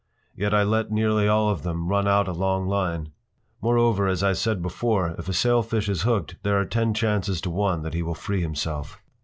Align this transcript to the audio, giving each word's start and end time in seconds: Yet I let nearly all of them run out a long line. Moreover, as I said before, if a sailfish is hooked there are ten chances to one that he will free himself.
Yet 0.35 0.51
I 0.51 0.63
let 0.63 0.91
nearly 0.91 1.27
all 1.27 1.49
of 1.51 1.61
them 1.61 1.87
run 1.87 2.07
out 2.07 2.27
a 2.27 2.31
long 2.31 2.65
line. 2.67 3.11
Moreover, 3.61 4.07
as 4.07 4.23
I 4.23 4.33
said 4.33 4.59
before, 4.59 5.13
if 5.19 5.29
a 5.29 5.33
sailfish 5.33 5.87
is 5.87 6.01
hooked 6.01 6.37
there 6.41 6.59
are 6.59 6.65
ten 6.65 6.95
chances 6.95 7.39
to 7.41 7.51
one 7.51 7.83
that 7.83 7.93
he 7.93 8.01
will 8.01 8.15
free 8.15 8.41
himself. 8.41 8.99